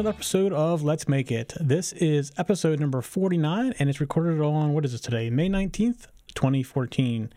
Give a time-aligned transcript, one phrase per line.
[0.00, 1.52] Hello, welcome to another episode of Let's Make It.
[1.60, 5.28] This is episode number 49, and it's recorded on, what is it today?
[5.28, 7.30] May 19th, 2014.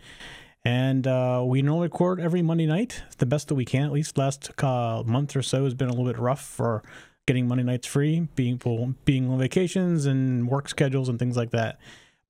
[0.64, 3.84] And uh, we normally record every Monday night, the best that we can.
[3.84, 6.82] At least last uh, month or so has been a little bit rough for
[7.26, 8.56] getting Monday nights free, being
[9.04, 11.78] being on vacations and work schedules and things like that.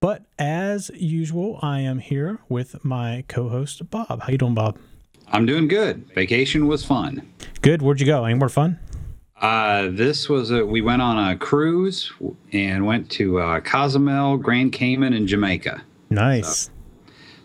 [0.00, 4.22] But as usual, I am here with my co-host Bob.
[4.22, 4.78] How you doing, Bob?
[5.28, 6.10] I'm doing good.
[6.12, 7.22] Vacation was fun.
[7.62, 7.82] Good.
[7.82, 8.24] Where'd you go?
[8.24, 8.80] Any more fun?
[9.44, 12.10] Uh, this was a, we went on a cruise
[12.52, 15.82] and went to uh, Cozumel, Grand Cayman, and Jamaica.
[16.08, 16.70] Nice.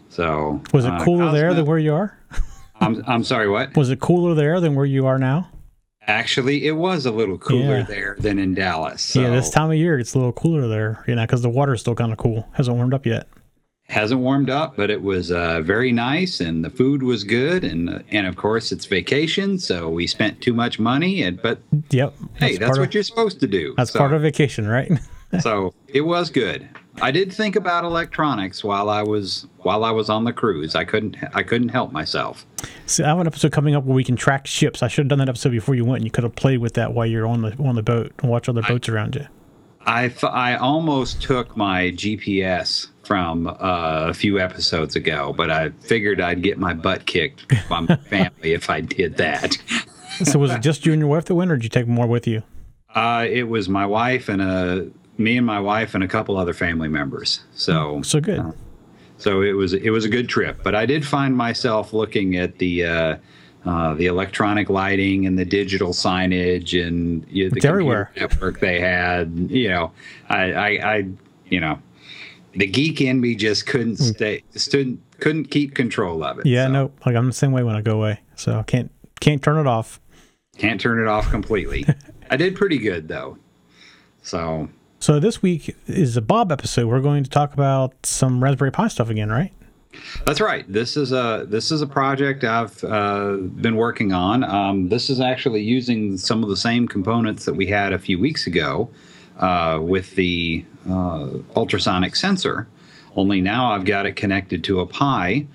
[0.08, 2.18] So, so was it uh, cooler uh, there than where you are?
[2.80, 3.50] I'm I'm sorry.
[3.50, 5.50] What was it cooler there than where you are now?
[6.04, 7.84] Actually, it was a little cooler yeah.
[7.84, 9.02] there than in Dallas.
[9.02, 9.20] So.
[9.20, 11.82] Yeah, this time of year it's a little cooler there, you know, because the water's
[11.82, 12.48] still kind of cool.
[12.54, 13.28] Hasn't warmed up yet
[13.90, 17.90] hasn't warmed up, but it was uh, very nice, and the food was good, and
[17.90, 21.60] uh, and of course it's vacation, so we spent too much money, and but
[21.90, 23.74] yep, that's hey, that's what of, you're supposed to do.
[23.78, 24.92] That's so, part of vacation, right?
[25.42, 26.70] so it was good.
[27.02, 30.76] I did think about electronics while I was while I was on the cruise.
[30.76, 32.46] I couldn't I couldn't help myself.
[32.86, 34.84] See, I have an episode coming up where we can track ships.
[34.84, 35.98] I should have done that episode before you went.
[35.98, 38.30] and You could have played with that while you're on the on the boat and
[38.30, 39.28] watch other boats I, around you.
[39.86, 46.22] I I almost took my GPS from uh, a few episodes ago, but I figured
[46.22, 49.58] I'd get my butt kicked by my family if I did that.
[50.24, 52.06] so was it just you and your wife that went, or did you take more
[52.06, 52.44] with you?
[52.94, 56.54] Uh, it was my wife and a me and my wife and a couple other
[56.54, 57.42] family members.
[57.56, 58.42] So oh, so good.
[58.42, 58.52] Uh,
[59.18, 62.60] so it was it was a good trip, but I did find myself looking at
[62.60, 62.86] the.
[62.86, 63.18] Uh,
[63.66, 68.10] uh, the electronic lighting and the digital signage and you know, the everywhere.
[68.16, 69.34] network they had.
[69.50, 69.92] You know,
[70.30, 71.08] I, I, I,
[71.50, 71.78] you know,
[72.54, 74.04] the geek in me just couldn't hmm.
[74.04, 76.46] stay, stood, couldn't keep control of it.
[76.46, 76.72] Yeah, so.
[76.72, 79.58] no, like I'm the same way when I go away, so I can't can't turn
[79.58, 80.00] it off.
[80.58, 81.86] Can't turn it off completely.
[82.32, 83.38] I did pretty good though.
[84.22, 84.70] So.
[85.02, 86.88] So this week is a Bob episode.
[86.88, 89.54] We're going to talk about some Raspberry Pi stuff again, right?
[90.26, 90.72] That's right.
[90.72, 94.44] This is a this is a project I've uh, been working on.
[94.44, 98.20] Um, this is actually using some of the same components that we had a few
[98.20, 98.90] weeks ago
[99.40, 102.68] uh, with the uh, ultrasonic sensor.
[103.16, 105.48] Only now I've got it connected to a Pi,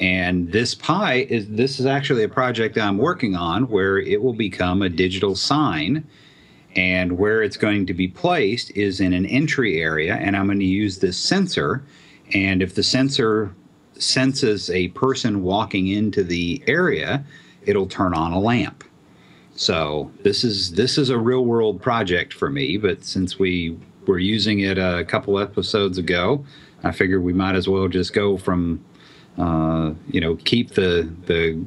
[0.00, 4.32] and this Pi is this is actually a project I'm working on where it will
[4.32, 6.04] become a digital sign.
[6.74, 10.58] And where it's going to be placed is in an entry area, and I'm going
[10.58, 11.84] to use this sensor.
[12.32, 13.54] And if the sensor
[13.98, 17.26] senses a person walking into the area,
[17.66, 18.84] it'll turn on a lamp.
[19.54, 24.18] So this is this is a real world project for me, but since we were
[24.18, 26.44] using it a couple episodes ago,
[26.82, 28.84] I figured we might as well just go from
[29.38, 31.64] uh, you know keep the the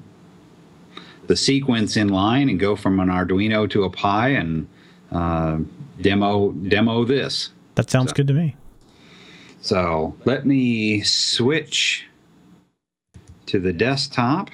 [1.27, 4.67] the sequence in line and go from an Arduino to a Pi and
[5.11, 5.59] uh,
[6.01, 7.51] demo demo this.
[7.75, 8.55] That sounds so, good to me.
[9.61, 12.05] So let me switch
[13.47, 14.49] to the desktop.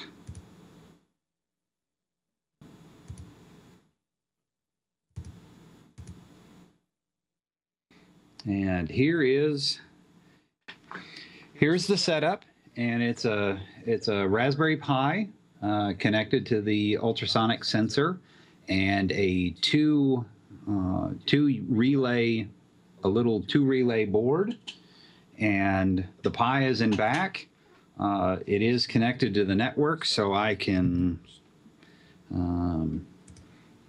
[8.45, 9.79] And here is
[11.53, 12.43] here's the setup,
[12.75, 15.27] and it's a it's a Raspberry Pi
[15.61, 18.19] uh, connected to the ultrasonic sensor,
[18.67, 20.25] and a two
[20.69, 22.47] uh, two relay
[23.03, 24.57] a little two relay board,
[25.37, 27.47] and the Pi is in back.
[27.99, 31.19] Uh, it is connected to the network, so I can.
[32.33, 33.05] Um,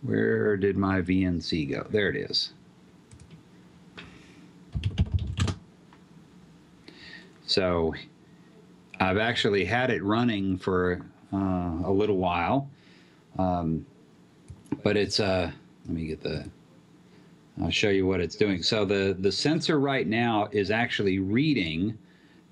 [0.02, 1.86] where did my VNC go?
[1.88, 2.52] There it is.
[7.52, 7.94] So
[8.98, 11.04] I've actually had it running for
[11.34, 12.70] uh, a little while,
[13.38, 13.84] um,
[14.82, 15.50] but it's uh,
[15.84, 16.48] let me get the.
[17.62, 18.62] I'll show you what it's doing.
[18.62, 21.98] So the the sensor right now is actually reading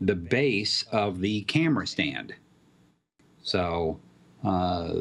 [0.03, 2.35] the base of the camera stand.
[3.43, 3.99] So,
[4.45, 4.97] uh,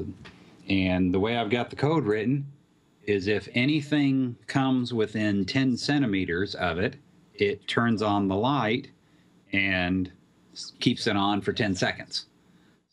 [0.69, 2.45] and the way I've got the code written
[3.03, 6.95] is if anything comes within 10 centimeters of it,
[7.33, 8.91] it turns on the light
[9.53, 10.11] and
[10.79, 12.25] keeps it on for 10 seconds.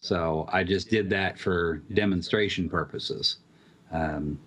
[0.01, 3.39] So I just did that for demonstration purposes.
[3.91, 4.39] Um,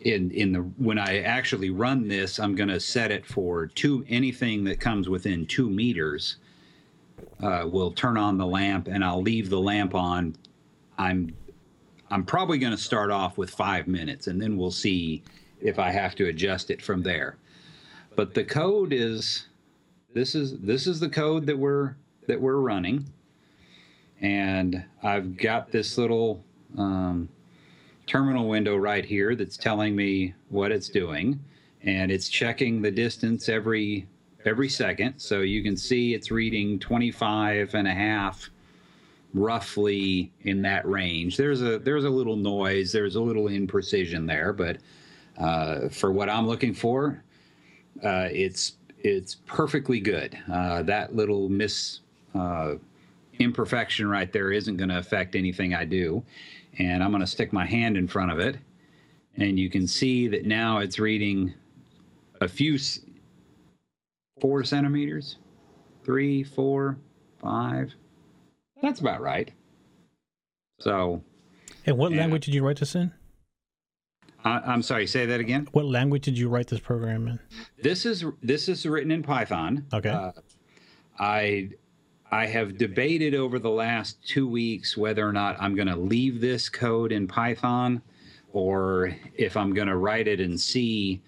[0.00, 4.04] in in the when I actually run this, I'm going to set it for two
[4.08, 6.36] anything that comes within two meters.
[7.42, 10.36] Uh, will turn on the lamp, and I'll leave the lamp on.
[10.98, 11.34] I'm
[12.10, 15.22] I'm probably going to start off with five minutes, and then we'll see
[15.60, 17.36] if I have to adjust it from there.
[18.14, 19.46] But the code is
[20.14, 21.94] this is this is the code that we're
[22.26, 23.04] that we're running
[24.20, 26.44] and I've got this little
[26.76, 27.28] um,
[28.06, 31.38] terminal window right here that's telling me what it's doing,
[31.82, 34.06] and it's checking the distance every
[34.44, 35.18] every second.
[35.18, 38.48] So you can see it's reading 25 and a half
[39.34, 41.36] roughly in that range.
[41.36, 44.78] There's a there's a little noise, there's a little imprecision there, but
[45.38, 47.22] uh, for what I'm looking for,
[48.02, 50.38] uh, it's it's perfectly good.
[50.52, 52.00] Uh, that little miss
[52.34, 52.74] uh,
[53.38, 56.22] imperfection right there isn't going to affect anything I do,
[56.78, 58.56] and I'm going to stick my hand in front of it,
[59.36, 61.54] and you can see that now it's reading
[62.40, 62.78] a few
[64.40, 65.36] four centimeters,
[66.04, 66.96] three, four,
[67.40, 67.94] five
[68.82, 69.50] that's about right.
[70.80, 71.22] So.
[71.86, 72.20] And what yeah.
[72.20, 73.12] language did you write this in?
[74.44, 75.06] Uh, I'm sorry.
[75.06, 75.68] Say that again.
[75.72, 77.40] What language did you write this program in?
[77.82, 79.86] This is this is written in Python.
[79.92, 80.10] Okay.
[80.10, 80.32] Uh,
[81.18, 81.70] I
[82.30, 86.40] I have debated over the last two weeks whether or not I'm going to leave
[86.40, 88.02] this code in Python,
[88.52, 91.20] or if I'm going to write it in C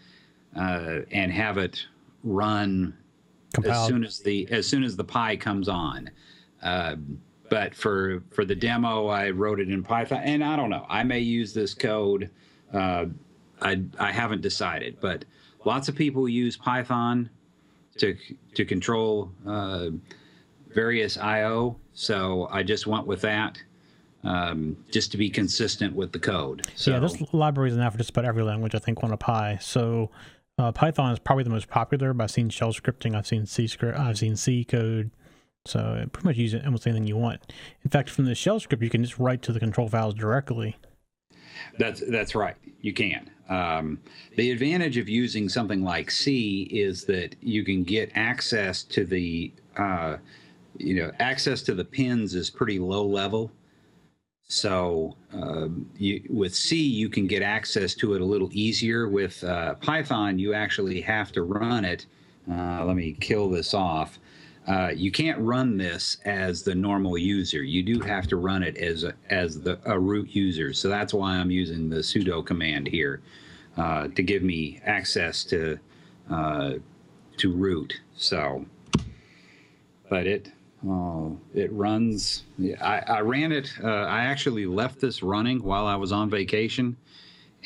[0.56, 1.86] uh, and have it
[2.22, 2.96] run
[3.54, 3.74] Compiled.
[3.76, 6.10] as soon as the as soon as the Pi comes on.
[6.62, 10.86] Um, but for for the demo, I wrote it in Python, and I don't know.
[10.88, 12.30] I may use this code.
[12.72, 13.06] Uh,
[13.60, 15.24] I I haven't decided, but
[15.64, 17.30] lots of people use Python
[17.98, 18.16] to
[18.54, 19.88] to control uh,
[20.74, 21.76] various I/O.
[21.92, 23.58] So I just went with that,
[24.24, 26.66] um, just to be consistent with the code.
[26.74, 29.16] So, yeah, this library is now for just about every language I think on a
[29.16, 29.58] Pi.
[29.60, 30.10] So
[30.58, 32.14] uh, Python is probably the most popular.
[32.14, 35.10] But I've seen shell scripting, I've seen C script, I've seen C code.
[35.66, 37.52] So pretty much use it almost anything you want.
[37.84, 40.76] In fact, from the shell script, you can just write to the control files directly.
[41.78, 42.56] That's that's right.
[42.80, 43.30] You can.
[43.48, 43.98] Um,
[44.36, 49.52] the advantage of using something like C is that you can get access to the
[49.76, 50.16] uh,
[50.78, 53.50] you know access to the pins is pretty low level.
[54.50, 59.08] So um, you, with C, you can get access to it a little easier.
[59.08, 62.06] With uh, Python, you actually have to run it.
[62.50, 64.18] Uh, let me kill this off.
[64.66, 67.62] Uh, you can't run this as the normal user.
[67.62, 70.72] You do have to run it as a, as the a root user.
[70.72, 73.22] So that's why I'm using the sudo command here
[73.76, 75.78] uh, to give me access to
[76.30, 76.74] uh,
[77.38, 78.00] to root.
[78.16, 78.66] So,
[80.08, 80.52] but it
[80.88, 82.44] uh, it runs.
[82.80, 83.72] I, I ran it.
[83.82, 86.96] Uh, I actually left this running while I was on vacation,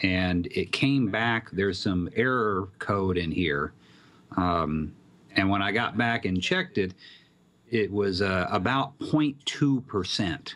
[0.02, 1.50] and it came back.
[1.50, 3.72] There's some error code in here.
[4.36, 4.94] Um,
[5.36, 6.94] and when I got back and checked it,
[7.70, 10.54] it was uh, about 0.2%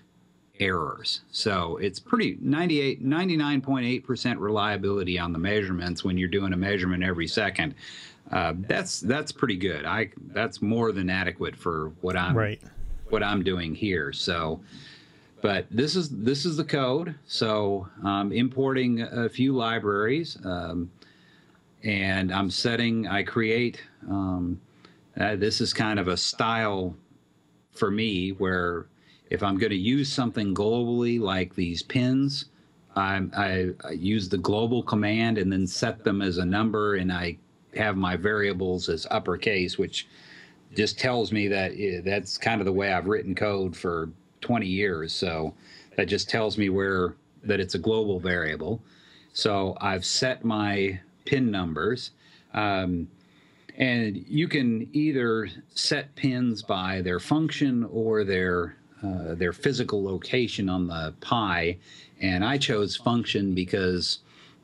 [0.61, 1.23] errors.
[1.31, 7.27] So it's pretty 98, 99.8% reliability on the measurements when you're doing a measurement every
[7.27, 7.75] second.
[8.31, 9.87] Uh, that's that's pretty good.
[9.87, 12.61] I that's more than adequate for what I'm right.
[13.09, 14.13] what I'm doing here.
[14.13, 14.61] So,
[15.41, 17.15] but this is this is the code.
[17.27, 20.91] So I'm importing a few libraries, um,
[21.85, 23.09] and I'm setting.
[23.09, 24.61] I create um,
[25.19, 26.95] uh, this is kind of a style
[27.73, 28.87] for me where
[29.31, 32.47] if I'm going to use something globally like these pins,
[32.97, 33.23] I,
[33.85, 37.39] I, use the global command and then set them as a number, and I
[37.77, 40.09] have my variables as uppercase, which
[40.75, 44.11] just tells me that yeah, that's kind of the way I've written code for
[44.41, 45.13] 20 years.
[45.13, 45.55] So
[45.97, 48.81] that just tells me where that it's a global variable.
[49.33, 52.13] So I've set my pin numbers.
[52.55, 53.09] Um,
[53.79, 60.69] and you can either set pins by their function or their uh, their physical location
[60.69, 61.79] on the Pi.
[62.21, 64.19] And I chose function because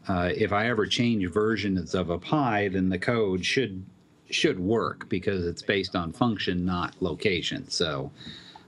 [0.09, 3.87] uh, if I ever change versions of a Pi, then the code should
[4.30, 7.71] should work because it's based on function, not location.
[7.71, 8.11] So,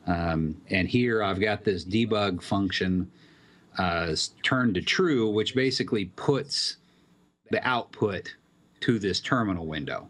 [0.07, 3.11] um, and here I've got this debug function
[3.79, 6.77] uh, turned to true, which basically puts
[7.51, 8.37] the output
[8.83, 10.09] to this terminal window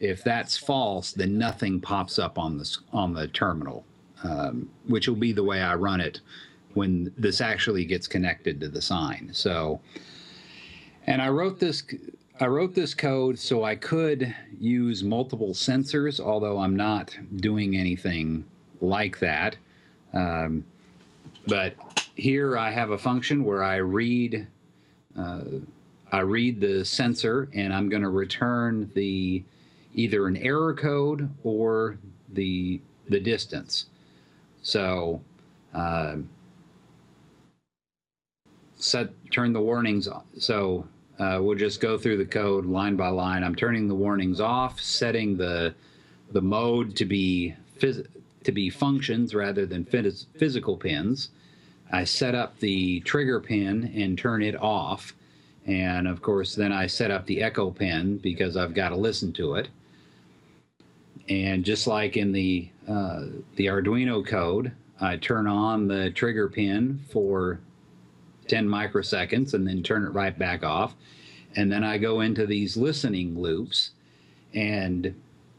[0.00, 3.84] if that's false, then nothing pops up on the on the terminal,
[4.22, 6.20] um, which will be the way I run it
[6.74, 9.30] when this actually gets connected to the sign.
[9.32, 9.80] So,
[11.06, 11.82] and I wrote this.
[12.40, 18.44] I wrote this code so I could use multiple sensors, although I'm not doing anything
[18.80, 19.56] like that.
[20.12, 20.64] Um,
[21.46, 21.74] but
[22.16, 24.46] here I have a function where I read
[25.16, 25.42] uh,
[26.12, 29.42] I read the sensor and I'm going to return the
[29.94, 31.98] either an error code or
[32.32, 33.86] the the distance.
[34.62, 35.20] So
[35.74, 36.16] uh,
[38.76, 40.24] set turn the warnings on.
[40.38, 40.86] So
[41.18, 43.44] uh, we'll just go through the code line by line.
[43.44, 45.74] I'm turning the warnings off, setting the
[46.32, 48.06] the mode to be phys-
[48.44, 51.30] to be functions rather than phys- physical pins.
[51.92, 55.14] I set up the trigger pin and turn it off.
[55.66, 59.32] And of course, then I set up the echo pin because I've got to listen
[59.34, 59.68] to it.
[61.28, 63.26] And just like in the uh,
[63.56, 67.60] the Arduino code, I turn on the trigger pin for
[68.48, 70.94] 10 microseconds and then turn it right back off.
[71.56, 73.92] And then I go into these listening loops.
[74.52, 75.14] And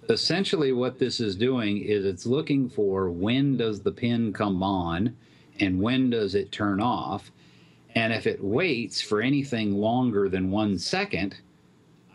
[0.10, 5.16] essentially, what this is doing is it's looking for when does the pin come on
[5.60, 7.32] and when does it turn off.
[7.96, 11.38] And if it waits for anything longer than one second,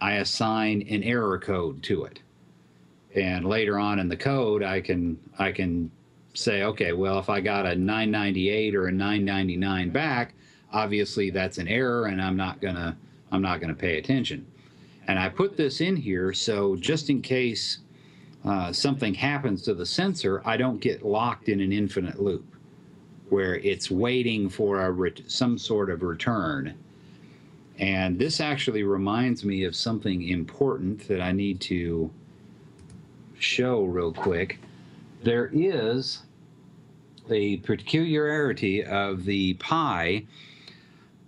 [0.00, 2.20] I assign an error code to it.
[3.14, 5.90] And later on in the code, I can I can
[6.34, 10.34] say, okay, well, if I got a 998 or a 999 back,
[10.72, 12.96] obviously that's an error, and I'm not gonna
[13.32, 14.46] I'm not gonna pay attention.
[15.08, 17.78] And I put this in here so just in case
[18.44, 22.44] uh, something happens to the sensor, I don't get locked in an infinite loop
[23.28, 26.74] where it's waiting for a ret- some sort of return.
[27.78, 32.10] And this actually reminds me of something important that I need to
[33.42, 34.58] show real quick.
[35.22, 36.22] There is
[37.30, 40.26] a peculiarity of the Pi.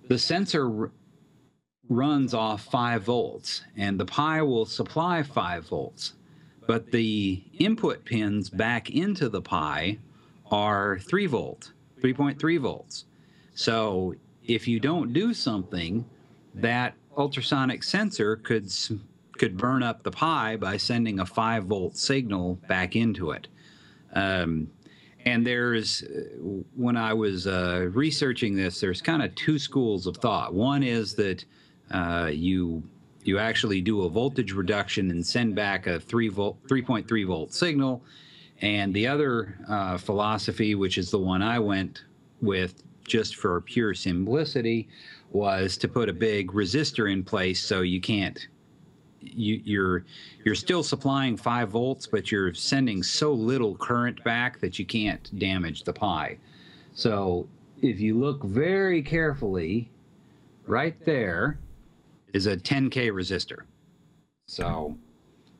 [0.08, 0.90] The sensor r-
[1.88, 6.14] runs off 5 volts, and the Pi will supply 5 volts.
[6.66, 9.98] But the input pins back into the Pi
[10.50, 13.04] are 3 volt, 3.3 volts.
[13.54, 14.14] So
[14.46, 16.04] if you don't do something,
[16.54, 18.70] that ultrasonic sensor could
[19.42, 23.48] could burn up the Pi by sending a 5 volt signal back into it.
[24.12, 24.70] Um,
[25.24, 26.38] and there's, uh,
[26.76, 30.54] when I was uh, researching this, there's kind of two schools of thought.
[30.54, 31.44] One is that
[31.90, 32.84] uh, you
[33.24, 38.00] you actually do a voltage reduction and send back a three volt, 3.3 volt signal,
[38.60, 42.04] and the other uh, philosophy, which is the one I went
[42.40, 44.88] with just for pure simplicity,
[45.32, 48.46] was to put a big resistor in place so you can't
[49.22, 50.04] you, you're
[50.44, 55.38] you're still supplying five volts, but you're sending so little current back that you can't
[55.38, 56.38] damage the Pi.
[56.94, 57.48] So
[57.80, 59.90] if you look very carefully,
[60.66, 61.58] right there
[62.32, 63.62] is a 10k resistor.
[64.46, 64.96] So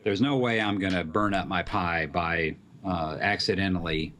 [0.05, 4.13] there's no way I'm going to burn up my Pi by uh, accidentally,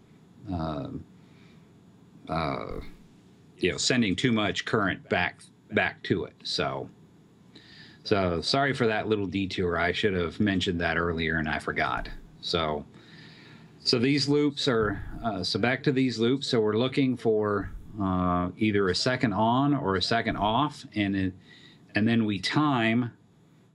[0.51, 1.05] um
[2.29, 2.81] uh,
[3.59, 6.35] you know, sending too much current back back to it.
[6.45, 6.89] So.
[8.05, 9.79] So sorry for that little detour.
[9.79, 12.09] I should have mentioned that earlier and I forgot.
[12.41, 12.85] So,
[13.81, 16.49] so these loops are uh, so back to these loops.
[16.49, 21.35] So we're looking for uh, either a second on or a second off, and it,
[21.95, 23.13] and then we time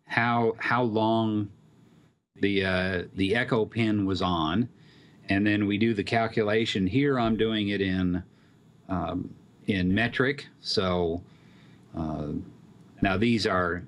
[0.05, 1.49] how how long
[2.41, 4.67] the uh, the echo pin was on,
[5.29, 6.87] and then we do the calculation.
[6.87, 8.23] Here I'm doing it in
[8.89, 9.33] um,
[9.67, 10.47] in metric.
[10.61, 11.21] So
[11.95, 12.29] uh,
[13.01, 13.83] now these are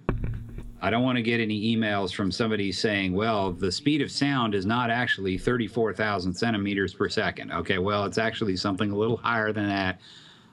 [0.82, 4.56] I don't want to get any emails from somebody saying, well, the speed of sound
[4.56, 7.52] is not actually 34,000 centimeters per second.
[7.52, 10.00] Okay, well, it's actually something a little higher than that.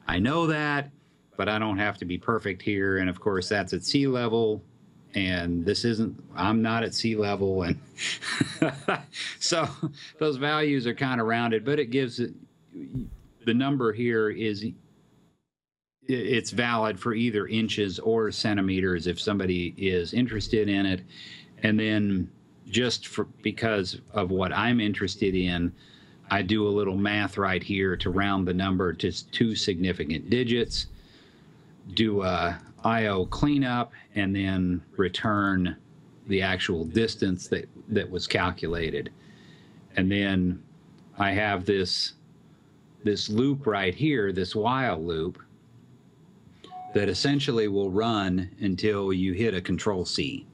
[0.09, 0.91] I know that,
[1.37, 2.99] but I don't have to be perfect here.
[2.99, 4.63] And of course, that's at sea level.
[5.15, 7.63] And this isn't, I'm not at sea level.
[7.63, 7.79] And
[9.39, 9.69] so
[10.19, 12.35] those values are kind of rounded, but it gives it,
[13.45, 14.67] the number here is
[16.09, 21.03] it's valid for either inches or centimeters if somebody is interested in it.
[21.63, 22.31] And then
[22.69, 25.73] just for because of what I'm interested in,
[26.31, 30.87] I do a little math right here to round the number to two significant digits,
[31.95, 35.77] do a IO cleanup, and then return
[36.27, 39.11] the actual distance that, that was calculated.
[39.97, 40.63] And then
[41.19, 42.15] I have this
[43.05, 45.41] this loop right here, this while loop,
[46.97, 50.47] that essentially will run until you hit a control C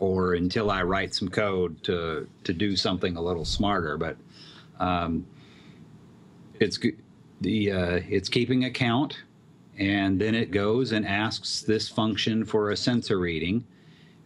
[0.00, 3.96] or until I write some code to to do something a little smarter.
[3.96, 4.16] But
[4.80, 5.24] um,
[6.58, 6.80] it's
[7.40, 9.22] the uh, it's keeping a count,
[9.78, 13.64] and then it goes and asks this function for a sensor reading,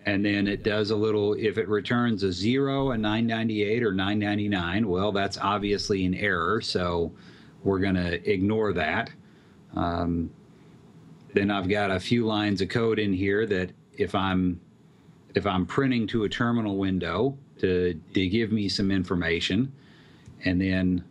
[0.06, 1.34] and then it does a little.
[1.34, 6.62] If it returns a zero, a 998 or 999, well, that's obviously an error.
[6.62, 7.12] So
[7.64, 9.10] we're going to ignore that.
[9.76, 10.30] Um,
[11.34, 14.60] then I've got a few lines of code in here that if I'm
[15.34, 19.72] if I'm printing to a terminal window to, to give me some information,
[20.44, 21.04] and then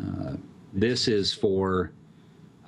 [0.00, 0.34] uh,
[0.72, 1.90] this is for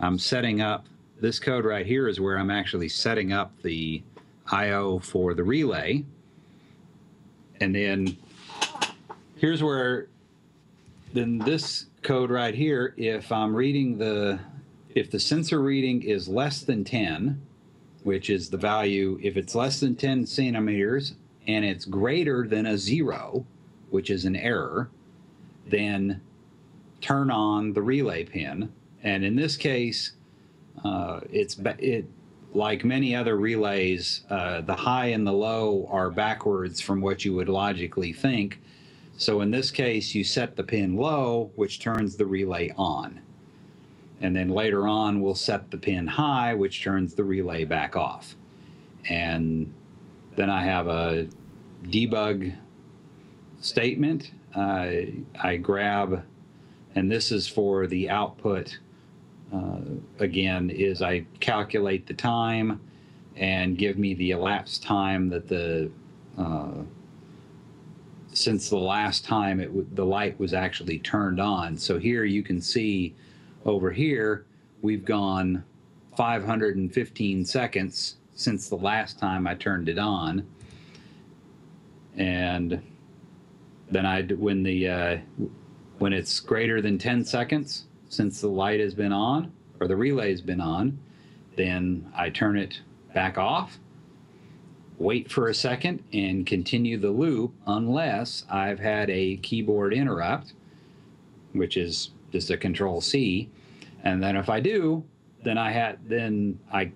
[0.01, 0.87] I'm setting up
[1.21, 4.03] this code right here is where I'm actually setting up the
[4.51, 6.05] I/O for the relay,
[7.61, 8.17] and then
[9.37, 10.09] here's where
[11.13, 14.39] then this code right here, if I'm reading the
[14.95, 17.41] if the sensor reading is less than 10,
[18.03, 21.15] which is the value, if it's less than 10 centimeters
[21.47, 23.45] and it's greater than a zero,
[23.91, 24.91] which is an error,
[25.67, 26.21] then
[27.01, 28.73] turn on the relay pin.
[29.03, 30.13] And in this case,
[30.85, 32.07] uh, it's it
[32.53, 37.35] like many other relays, uh, the high and the low are backwards from what you
[37.35, 38.61] would logically think.
[39.17, 43.21] So in this case, you set the pin low, which turns the relay on.
[44.21, 48.37] And then later on, we'll set the pin high, which turns the relay back off.
[49.09, 49.73] And
[50.37, 51.27] then I have a
[51.85, 52.55] debug
[53.61, 54.33] statement.
[54.55, 54.91] Uh,
[55.41, 56.25] I grab,
[56.95, 58.79] and this is for the output
[59.53, 59.81] uh,
[60.19, 62.81] again, is I calculate the time
[63.37, 65.91] and give me the elapsed time that the
[66.37, 66.83] uh,
[68.33, 71.77] since the last time it the light was actually turned on.
[71.77, 73.15] So here you can see
[73.65, 74.47] over here
[74.83, 75.65] we've gone
[76.17, 80.47] 515 seconds since the last time I turned it on,
[82.17, 82.83] and
[83.91, 85.19] then I when the uh,
[85.99, 90.31] when it's greater than 10 seconds since the light has been on or the relay
[90.31, 90.99] has been on,
[91.57, 92.81] then I turn it
[93.15, 93.79] back off,
[94.99, 100.55] wait for a second, and continue the loop unless I've had a keyboard interrupt,
[101.53, 103.51] which is just a control C.
[104.03, 105.05] And then if I do,
[105.43, 106.93] then I had then I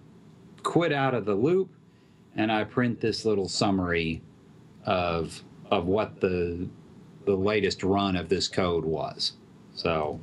[0.62, 1.70] quit out of the loop
[2.36, 4.23] and I print this little summary
[4.84, 6.68] of of what the
[7.25, 9.32] the latest run of this code was.
[9.75, 10.20] So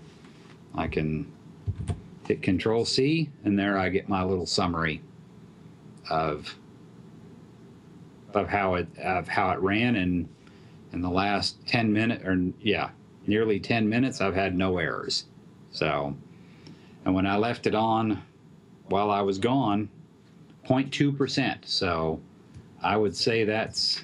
[0.76, 1.32] I can
[2.28, 5.02] hit Control C, and there I get my little summary
[6.10, 6.56] of
[8.34, 9.96] of how it of how it ran.
[9.96, 10.30] And
[10.94, 12.92] in the last ten minutes, or yeah,
[13.32, 15.26] nearly ten minutes, I've had no errors.
[15.72, 16.16] So,
[17.06, 18.22] and when I left it on
[18.90, 19.90] while I was gone,
[20.68, 21.66] 0.2 percent.
[21.66, 22.20] So,
[22.84, 24.04] I would say that's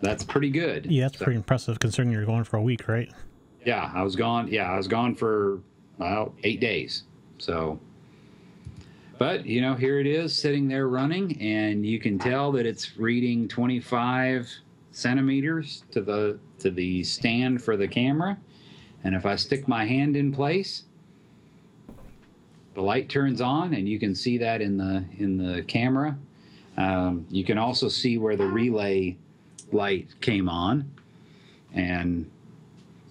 [0.00, 0.86] that's pretty good.
[0.86, 3.12] Yeah, that's so, pretty impressive considering you're going for a week, right?
[3.64, 4.48] Yeah, I was gone.
[4.48, 5.60] Yeah, I was gone for
[5.98, 7.04] about eight days.
[7.38, 7.78] So,
[9.18, 12.96] but you know, here it is sitting there running, and you can tell that it's
[12.96, 14.50] reading 25
[14.94, 18.38] centimeters to the to the stand for the camera.
[19.02, 20.84] And if I stick my hand in place,
[22.74, 26.16] the light turns on, and you can see that in the in the camera.
[26.76, 29.16] Um, you can also see where the relay
[29.72, 30.90] light came on,
[31.72, 32.30] and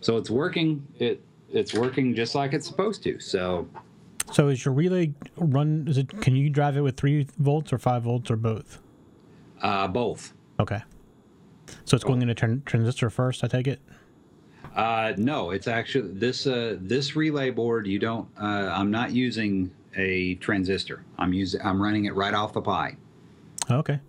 [0.02, 0.86] so it's working.
[1.00, 3.20] It it's working just like it's supposed to.
[3.20, 3.68] So.
[4.32, 5.86] So is your relay run?
[5.88, 6.22] Is it?
[6.22, 8.80] Can you drive it with three volts or five volts or both?
[9.62, 10.34] Uh, both.
[10.60, 10.82] Okay.
[11.86, 13.44] So it's going into tran- transistor first.
[13.44, 13.80] I take it.
[14.76, 17.86] Uh, no, it's actually this uh, this relay board.
[17.86, 18.28] You don't.
[18.40, 21.04] Uh, I'm not using a transistor.
[21.18, 21.62] I'm using.
[21.62, 22.96] I'm running it right off the Pi.
[23.70, 24.00] Okay.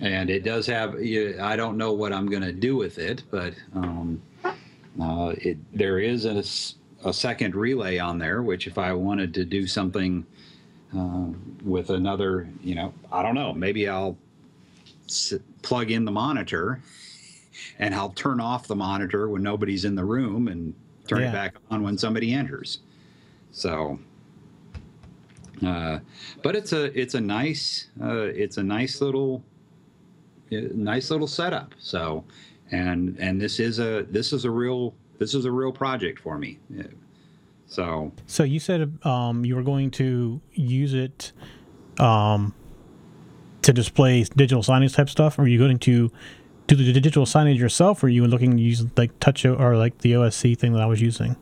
[0.00, 0.94] And it does have.
[0.94, 5.98] I don't know what I'm going to do with it, but um, uh, it there
[5.98, 6.42] is a,
[7.06, 8.42] a second relay on there.
[8.42, 10.24] Which, if I wanted to do something
[10.96, 11.26] uh,
[11.62, 13.52] with another, you know, I don't know.
[13.52, 14.16] Maybe I'll
[15.62, 16.80] plug in the monitor
[17.78, 20.74] and I'll turn off the monitor when nobody's in the room and
[21.06, 21.30] turn Yeah.
[21.30, 22.78] it back on when somebody enters.
[23.52, 23.98] So,
[25.66, 25.98] uh,
[26.42, 29.42] but it's a it's a nice uh, it's a nice little
[30.52, 31.74] uh, nice little setup.
[31.78, 32.24] So,
[32.70, 36.38] and and this is a this is a real this is a real project for
[36.38, 36.58] me.
[37.66, 41.32] So So you said um, you were going to use it
[41.98, 42.54] um,
[43.68, 45.38] to display digital signage type stuff.
[45.38, 46.10] Are you going to
[46.68, 49.98] do the digital signage yourself, or are you looking to use like Touch or like
[49.98, 51.36] the OSC thing that I was using?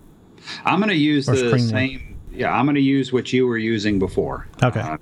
[0.64, 2.18] I'm going to use Or the same.
[2.32, 4.48] Yeah, I'm going to use what you were using before.
[4.62, 4.80] Okay.
[4.80, 4.96] Uh,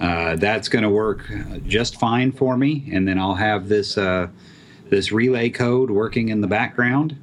[0.00, 1.30] uh, that's going to work
[1.66, 4.28] just fine for me, and then I'll have this uh,
[4.90, 7.16] this relay code working in the background,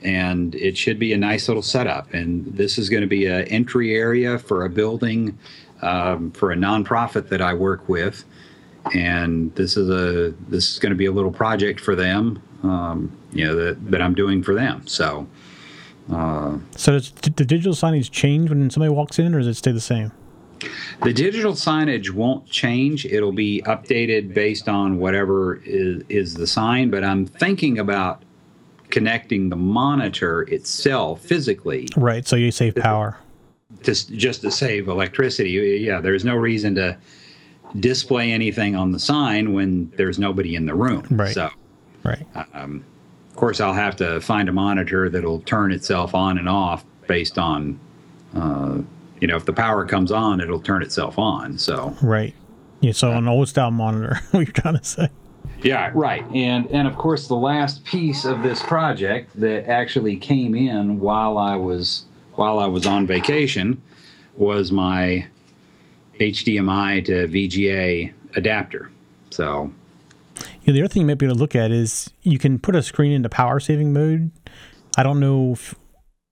[0.00, 2.12] and it should be a nice little setup.
[2.14, 5.38] And this is going to be an entry area for a building
[5.82, 8.24] um, for a nonprofit that I work with,
[8.94, 13.16] and this is a this is going to be a little project for them, um,
[13.32, 14.86] you know, that, that I'm doing for them.
[14.86, 15.26] So.
[16.12, 19.72] Uh, So does the digital signage change when somebody walks in, or does it stay
[19.72, 20.12] the same?
[21.02, 23.04] The digital signage won't change.
[23.06, 28.22] It'll be updated based on whatever is, is the sign, but I'm thinking about
[28.90, 32.26] connecting the monitor itself physically Right.
[32.26, 33.18] So you save power.
[33.82, 35.50] Just just to save electricity.
[35.82, 36.96] Yeah, there's no reason to
[37.80, 41.04] display anything on the sign when there's nobody in the room.
[41.10, 41.34] Right.
[41.34, 41.50] So,
[42.04, 42.24] Right.
[42.54, 42.84] um,
[43.30, 47.38] of course, I'll have to find a monitor that'll turn itself on and off based
[47.38, 47.78] on,
[48.34, 48.78] uh,
[49.20, 51.58] you know, if the power comes on, it'll turn itself on.
[51.58, 52.34] So Right.
[52.80, 55.08] Yeah, so an old style monitor, what you're trying to say.
[55.62, 56.24] yeah, right.
[56.32, 61.36] And and of course, the last piece of this project that actually came in while
[61.36, 62.04] I was
[62.36, 63.80] while I was on vacation
[64.36, 65.26] was my
[66.20, 68.90] HDMI to VGA adapter.
[69.30, 69.72] So
[70.62, 72.74] Yeah, the other thing you might be able to look at is you can put
[72.74, 74.30] a screen into power saving mode.
[74.96, 75.74] I don't know if,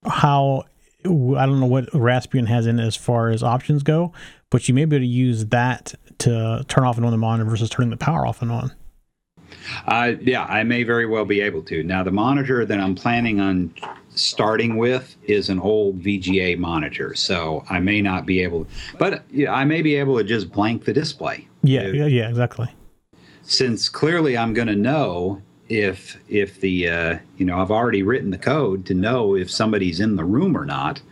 [0.05, 0.65] how,
[1.05, 4.13] I don't know what Raspbian has in as far as options go,
[4.51, 7.49] but you may be able to use that to turn off and on the monitor
[7.49, 8.73] versus turning the power off and on.
[9.87, 11.83] Uh, yeah, I may very well be able to.
[11.83, 13.75] Now, the monitor that I'm planning on
[14.15, 18.67] starting with is an old VGA monitor, so I may not be able,
[18.99, 21.49] but yeah, I may be able to just blank the display.
[21.63, 22.69] Yeah, If- yeah, yeah, exactly.
[23.43, 28.31] Since clearly I'm going to know if if the uh, you know I've already written
[28.31, 31.03] the code to know if somebody's in the room or not,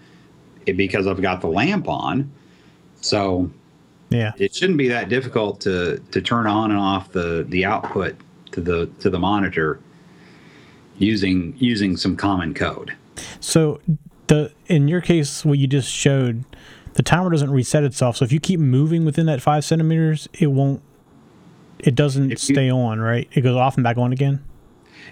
[0.66, 2.30] eh, because I've got the lamp on.
[3.00, 3.50] So
[4.10, 4.32] Yeah.
[4.38, 8.14] it shouldn't be that difficult to to turn on and off the the output
[8.52, 9.80] to the to the monitor
[10.98, 12.94] using using some common code.
[13.40, 13.80] So
[14.28, 16.44] the in your case, what you just showed,
[16.94, 18.16] the timer doesn't reset itself.
[18.16, 20.82] So if you keep moving within that five centimeters, it won't.
[21.78, 23.28] It doesn't you- stay on, right?
[23.32, 24.42] It goes off and back on again.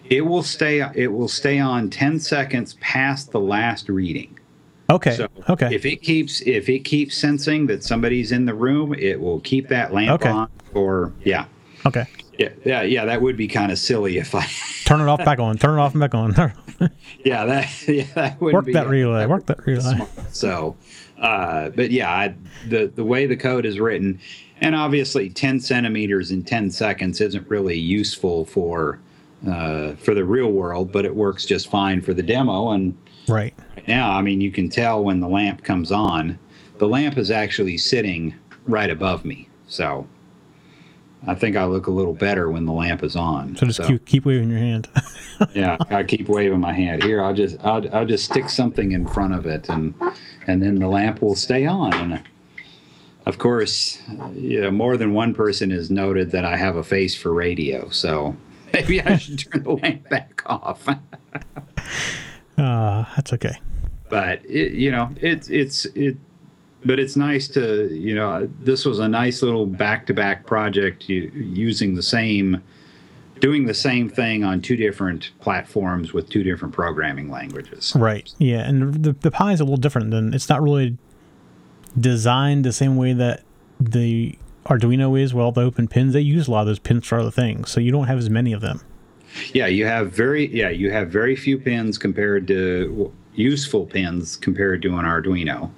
[0.09, 4.39] It will stay it will stay on 10 seconds past the last reading.
[4.89, 5.13] Okay.
[5.13, 5.75] So okay.
[5.75, 9.69] if it keeps if it keeps sensing that somebody's in the room, it will keep
[9.69, 10.29] that lamp Okay.
[10.31, 11.47] on or yeah.
[11.87, 12.07] okay.
[12.41, 14.47] Yeah, yeah, yeah, that would be kind of silly if I
[14.87, 15.59] Turn it off, back on.
[15.59, 16.33] Turn it off and back on.
[17.25, 19.27] yeah, that yeah, that would Work be that relay.
[19.27, 19.81] Work that relay.
[19.95, 20.11] smart.
[20.35, 20.75] So,
[21.21, 22.35] uh, but yeah, I,
[22.69, 24.19] the the way the code is written,
[24.63, 28.99] and obviously 10 centimeters in 10 seconds isn't really useful for
[29.47, 32.71] uh, for the real world, but it works just fine for the demo.
[32.71, 32.97] And
[33.29, 33.53] Right.
[33.77, 36.39] right now, I mean, you can tell when the lamp comes on.
[36.79, 38.35] The lamp is actually sitting
[38.67, 40.07] right above me, so.
[41.27, 43.57] I think I look a little better when the lamp is on.
[43.57, 44.89] So just keep, keep waving your hand.
[45.55, 49.07] yeah i keep waving my hand here i'll just I'll, I'll just stick something in
[49.07, 49.95] front of it and
[50.47, 52.23] and then the lamp will stay on and
[53.25, 54.03] of course
[54.35, 57.89] you know more than one person has noted that i have a face for radio
[57.89, 58.37] so
[58.75, 60.87] maybe i should turn the lamp back off
[62.59, 63.59] Uh, that's okay.
[64.11, 66.19] but it, you know it's it's it
[66.85, 72.03] but it's nice to you know this was a nice little back-to-back project using the
[72.03, 72.63] same
[73.41, 78.33] doing the same thing on two different platforms with two different programming languages Right.
[78.39, 80.97] Yeah, and the the Pi is a little different than it's not really
[81.99, 83.43] designed the same way that
[83.79, 85.35] the Arduino is.
[85.35, 87.81] Well, the open pins they use a lot of those pins for other things, so
[87.81, 88.81] you don't have as many of them.
[89.53, 94.83] Yeah, you have very yeah you have very few pins compared to useful pins compared
[94.83, 95.71] to an Arduino.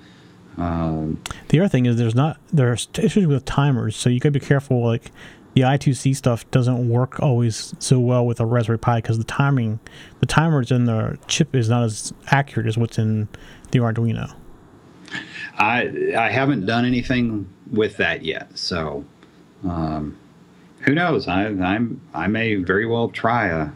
[0.58, 4.38] Um, The other thing is there's not there's issues with timers, so you got to
[4.38, 4.84] be careful.
[4.84, 5.10] Like
[5.54, 9.80] the I2C stuff doesn't work always so well with a Raspberry Pi because the timing,
[10.20, 13.28] the timers in the chip is not as accurate as what's in
[13.70, 14.34] the Arduino.
[15.58, 19.04] I I haven't done anything with that yet, so
[19.64, 20.16] um,
[20.80, 21.28] who knows?
[21.28, 23.68] I I'm I may very well try a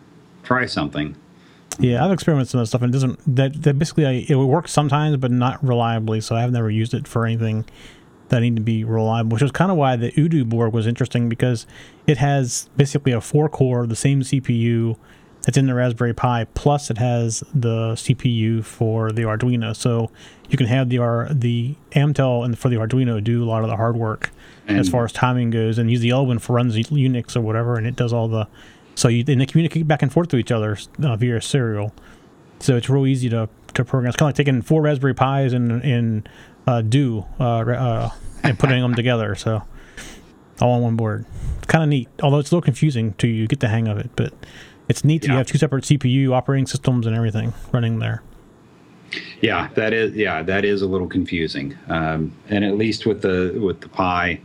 [0.43, 1.17] try something.
[1.79, 4.27] Yeah, I've experimented with some of that stuff, and it doesn't that, that basically I,
[4.29, 6.21] it works sometimes, but not reliably.
[6.21, 7.67] So I've never used it for anything
[8.29, 11.29] that need to be reliable, which is kind of why the UDOO board was interesting
[11.29, 11.67] because
[12.07, 14.97] it has basically a four core, the same CPU
[15.43, 19.77] that's in the Raspberry Pi, plus it has the CPU for the Arduino.
[19.77, 20.11] So
[20.49, 23.69] you can have the R, the Atmel and for the Arduino do a lot of
[23.69, 24.31] the hard work
[24.67, 27.87] as far as timing goes, and use the Elwin for runs Unix or whatever, and
[27.87, 28.49] it does all the.
[28.97, 31.95] So you, and they communicate back and forth to each other uh, via serial.
[32.59, 34.09] So it's real easy to, to program.
[34.09, 36.27] It's kind of like taking four Raspberry Pis and in
[36.67, 38.11] uh, Do uh, uh,
[38.43, 39.35] and putting them together.
[39.35, 39.63] So
[40.61, 41.27] all on one board.
[41.59, 43.99] It's kind of neat, although it's a little confusing to you get the hang of
[43.99, 44.11] it.
[44.17, 44.33] But
[44.89, 48.23] it's neat that you have two separate CPU operating systems and everything running there.
[49.41, 51.77] Yeah, that is yeah, that is a little confusing.
[51.89, 54.41] Um, and at least with the with the Pi,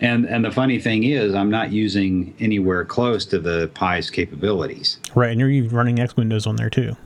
[0.00, 4.98] and and the funny thing is, I'm not using anywhere close to the Pi's capabilities.
[5.14, 6.96] Right, and you're even running X Windows on there too.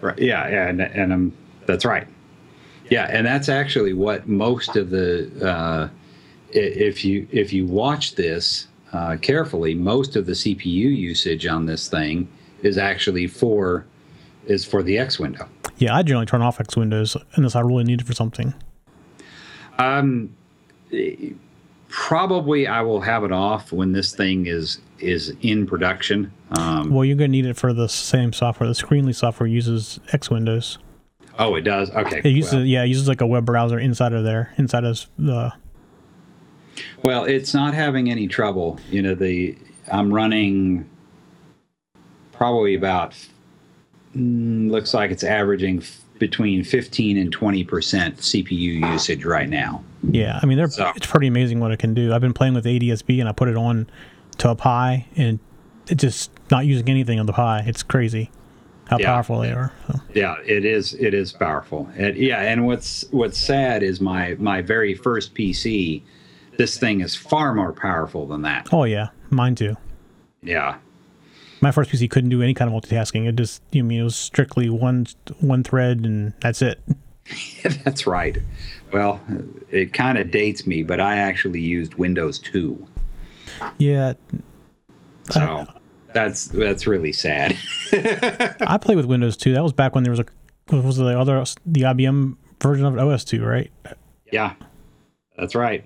[0.00, 0.18] Right.
[0.18, 1.32] Yeah, yeah, and and um,
[1.66, 2.06] that's right.
[2.88, 5.88] Yeah, and that's actually what most of the uh,
[6.50, 11.88] if you if you watch this uh, carefully, most of the CPU usage on this
[11.88, 12.28] thing
[12.62, 13.84] is actually for
[14.46, 15.48] is for the X window.
[15.78, 18.52] Yeah, I generally turn off X Windows unless I really need it for something.
[19.78, 20.34] Um,
[21.90, 26.32] probably I will have it off when this thing is is in production.
[26.52, 28.68] Um, Well, you're going to need it for the same software.
[28.68, 30.78] The Screenly software uses X Windows.
[31.38, 31.90] Oh, it does.
[31.90, 32.20] Okay.
[32.24, 35.06] It uses well, yeah, it uses like a web browser inside of there, inside of
[35.18, 35.52] the.
[37.02, 38.78] well, it's not having any trouble.
[38.90, 39.56] You know, the
[39.90, 40.88] I'm running
[42.32, 43.14] probably about
[44.14, 45.82] mm, looks like it's averaging
[46.18, 49.82] between 15 and 20 percent CPU usage right now.
[50.02, 52.12] Yeah, I mean, they're So- it's pretty amazing what it can do.
[52.14, 53.86] I've been playing with ADSB and I put it on
[54.38, 55.38] to a Pi and
[55.88, 57.64] it just not using anything on the Pi.
[57.66, 58.30] It's crazy
[58.86, 59.06] how Yeah.
[59.06, 59.72] powerful they are.
[59.86, 60.94] So, Yeah, it is.
[60.94, 61.88] It is powerful.
[61.96, 66.02] And yeah, and what's what's sad is my my very first PC.
[66.56, 68.68] This thing is far more powerful than that.
[68.72, 69.76] oh yeah, mine too.
[70.42, 70.76] Yeah,
[71.60, 73.28] My first PC couldn't do any kind of multitasking.
[73.28, 75.06] It just, you know, I mean, it was strictly one
[75.40, 76.80] one thread and that's it.
[77.84, 78.38] that's right.
[78.92, 79.20] Well,
[79.70, 82.86] it kind of dates me, but I actually used Windows 2.
[83.78, 84.14] Yeah,
[85.30, 85.66] So
[86.12, 87.56] that's that's really sad.
[87.92, 89.52] I played with Windows 2.
[89.52, 90.26] That was back when there was a
[90.72, 93.70] was the other the IBM version of OS 2, right?
[94.32, 94.54] yeah,
[95.36, 95.84] that's right.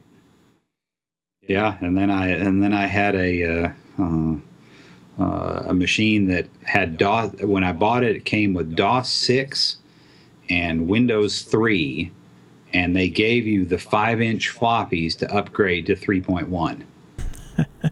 [1.47, 4.37] Yeah, and then I and then I had a uh, uh,
[5.19, 7.33] uh, a machine that had DOS.
[7.43, 9.77] When I bought it, it came with DOS six
[10.49, 12.13] and Windows three,
[12.75, 16.85] and they gave you the five inch floppies to upgrade to three point one.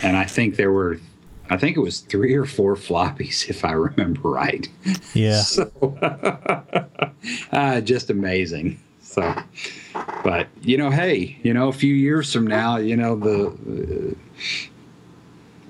[0.00, 1.00] and I think there were,
[1.48, 4.68] I think it was three or four floppies, if I remember right.
[5.14, 5.40] Yeah.
[5.40, 5.70] So,
[7.52, 8.78] uh, just amazing.
[9.00, 9.34] So,
[10.22, 14.14] but you know, hey, you know, a few years from now, you know, the uh,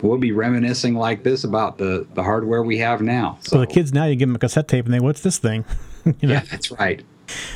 [0.02, 3.38] we'll be reminiscing like this about the the hardware we have now.
[3.40, 5.38] So, So the kids now, you give them a cassette tape and they, what's this
[5.38, 5.64] thing?
[6.04, 6.34] you know?
[6.34, 7.02] yeah, that's right.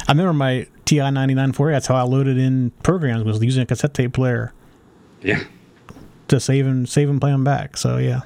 [0.08, 3.94] I remember my TI 9940, that's how I loaded in programs, was using a cassette
[3.94, 4.52] tape player
[5.22, 5.42] Yeah.
[6.28, 7.76] to save and save and play them back.
[7.76, 8.20] So yeah,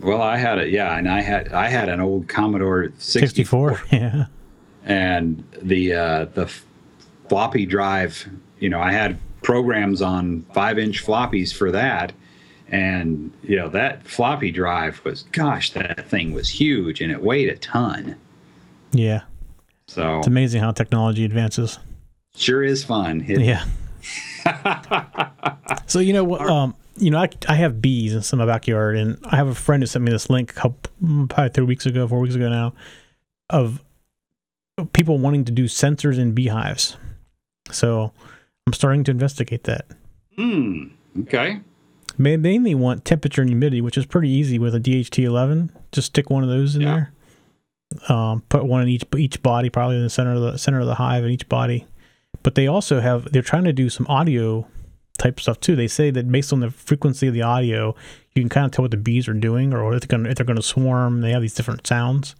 [0.00, 0.70] Well, I had it.
[0.70, 3.82] Yeah, and I had I had an old Commodore 64, 64.
[3.98, 4.26] Yeah.
[4.84, 6.52] and the uh, the
[7.28, 8.28] floppy drive.
[8.58, 12.12] You know, I had programs on five inch floppies for that,
[12.68, 17.48] and you know that floppy drive was gosh, that thing was huge and it weighed
[17.48, 18.16] a ton.
[18.92, 19.22] Yeah.
[19.88, 21.78] So It's amazing how technology advances.
[22.36, 23.24] sure is fun.
[23.28, 23.64] It- Yeah.
[25.86, 26.38] so you know?
[26.38, 29.82] Um, you know, I, I have bees in my backyard, and I have a friend
[29.82, 32.48] who sent me this link a couple, mm, probably three weeks ago, four weeks ago
[32.48, 32.72] now,
[33.50, 33.82] of
[34.92, 36.96] people wanting to do sensors in beehives.
[37.70, 38.12] So
[38.66, 39.86] I'm starting to investigate that.
[40.36, 40.84] Hmm.
[41.22, 41.60] Okay.
[42.16, 45.70] They mainly want temperature and humidity, which is pretty easy with a DHT11.
[45.90, 46.94] Just stick one of those in Yeah.
[46.94, 47.12] there.
[48.08, 50.86] Um, put one in each each body, probably in the center of the center of
[50.86, 51.86] the hive in each body.
[52.42, 54.66] But they also have they're trying to do some audio
[55.18, 55.76] type stuff too.
[55.76, 57.94] They say that based on the frequency of the audio,
[58.34, 60.36] you can kind of tell what the bees are doing or if they're going if
[60.36, 61.20] they're going to swarm.
[61.20, 62.34] They have these different sounds.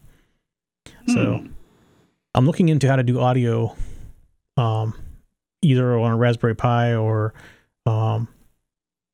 [1.09, 1.47] So Hmm.
[2.35, 3.77] I'm looking into how to do audio,
[4.57, 4.95] um,
[5.63, 7.33] either on a Raspberry Pi or
[7.87, 8.29] um,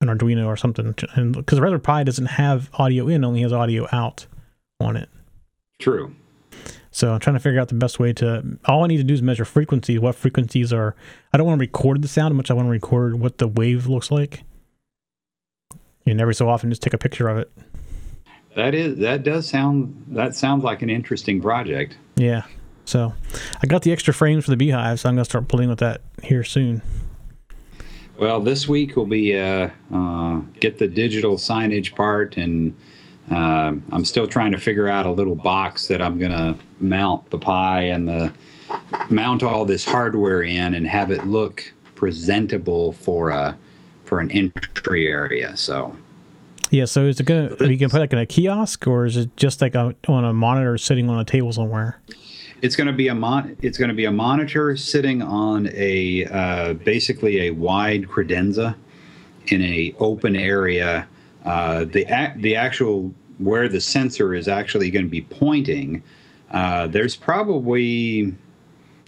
[0.01, 0.95] an Arduino or something.
[1.15, 4.27] And because Raspberry Pi doesn't have audio in, only has audio out
[4.81, 5.11] on it.
[5.79, 6.15] True.
[6.93, 8.59] So I'm trying to figure out the best way to.
[8.65, 10.01] All I need to do is measure frequencies.
[10.01, 10.97] What frequencies are?
[11.33, 12.51] I don't want to record the sound much.
[12.51, 14.43] I want to record what the wave looks like.
[16.07, 17.51] And every so often, just take a picture of it.
[18.57, 21.97] That is that does sound that sounds like an interesting project.
[22.17, 22.43] Yeah.
[22.85, 23.15] So
[23.63, 26.01] I got the extra frames for the beehive, so I'm gonna start playing with that
[26.25, 26.83] here soon.
[28.19, 32.77] Well, this week will be uh, uh, get the digital signage part, and
[33.31, 37.39] uh, I'm still trying to figure out a little box that I'm gonna mount the
[37.39, 38.33] Pi and the
[39.09, 43.57] mount all this hardware in, and have it look presentable for a
[44.05, 45.57] for an entry area.
[45.57, 45.97] So
[46.71, 46.85] Yeah.
[46.87, 47.55] So is it gonna?
[47.61, 50.25] Are you gonna put like in a kiosk, or is it just like a, on
[50.25, 52.01] a monitor sitting on a table somewhere?
[52.63, 56.27] it's going to be a mon- it's going to be a monitor sitting on a
[56.27, 58.75] uh, basically a wide credenza
[59.47, 61.07] in a open area.
[61.45, 66.03] Uh, the ac- the actual where the sensor is actually going to be pointing.
[66.51, 68.35] Uh, there's probably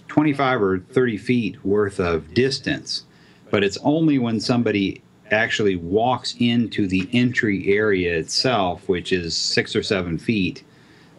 [0.07, 3.05] 25 or 30 feet worth of distance,
[3.51, 9.75] but it's only when somebody actually walks into the entry area itself, which is six
[9.75, 10.63] or seven feet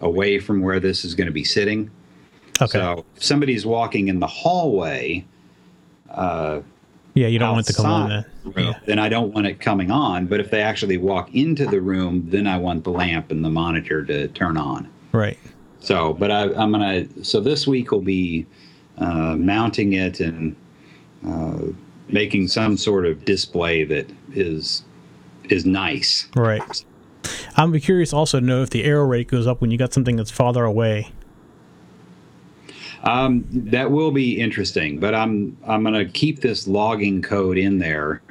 [0.01, 1.91] away from where this is going to be sitting.
[2.61, 2.79] Okay.
[2.79, 5.25] So if somebody's walking in the hallway,
[6.11, 6.61] uh,
[7.15, 8.25] yeah, you don't want to come on then.
[8.45, 8.73] the Yeah.
[8.87, 10.27] then I don't want it coming on.
[10.27, 13.51] But if they actually walk into the room, then I want the lamp and the
[13.51, 14.89] monitor to turn on.
[15.13, 15.39] Right.
[15.81, 17.07] So, but I, I'm gonna.
[17.25, 18.47] So this week will be
[18.99, 20.57] uh, mounting it and
[21.27, 21.59] uh,
[22.09, 24.83] making some sort of display that is
[25.49, 26.29] is nice.
[26.35, 26.85] Right.
[27.57, 30.17] I'm curious also to know if the error rate goes up when you got something
[30.17, 31.13] that's farther away.
[33.05, 37.79] Um, that will be interesting, but I'm I'm going to keep this logging code in
[37.79, 38.23] there,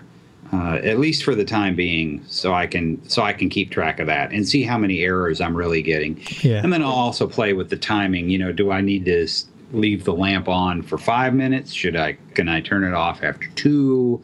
[0.52, 4.00] uh, at least for the time being, so I can so I can keep track
[4.00, 6.20] of that and see how many errors I'm really getting.
[6.42, 6.62] Yeah.
[6.64, 8.30] And then I'll also play with the timing.
[8.30, 9.28] You know, do I need to
[9.72, 11.72] leave the lamp on for five minutes?
[11.72, 14.24] Should I can I turn it off after two?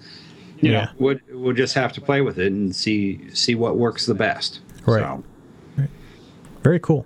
[0.61, 0.85] You Yeah.
[0.85, 4.15] know, we'll, we'll just have to play with it and see see what works the
[4.15, 4.61] best.
[4.87, 5.01] Right.
[5.01, 5.23] So,
[6.63, 7.05] Very cool.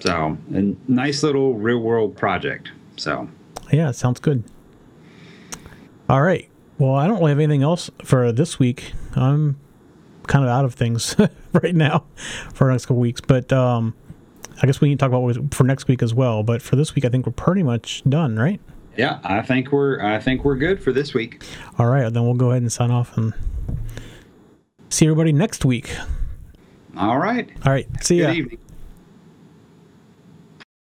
[0.00, 2.70] So a nice little real world project.
[2.96, 3.28] So.
[3.72, 4.44] Yeah, sounds good.
[6.08, 6.48] All right.
[6.78, 8.92] Well, I don't really have anything else for this week.
[9.14, 9.58] I'm
[10.26, 11.16] kind of out of things
[11.52, 12.04] right now
[12.52, 13.94] for the next couple weeks, but um,
[14.62, 16.42] I guess we need to talk about what for next week as well.
[16.42, 18.60] But for this week, I think we're pretty much done, right?
[18.96, 21.44] Yeah, I think we're I think we're good for this week.
[21.78, 23.34] All right, then we'll go ahead and sign off and
[24.90, 25.96] see everybody next week.
[26.96, 27.48] All right.
[27.66, 28.32] All right, see ya.